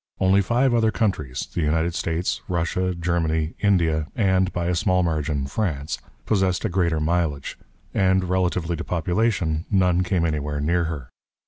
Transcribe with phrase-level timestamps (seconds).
[0.19, 5.45] Only five other countries the United States, Russia, Germany, India, and, by a small margin,
[5.45, 7.55] France possessed a greater mileage;
[7.93, 11.11] and, relatively to population, none came anywhere near her.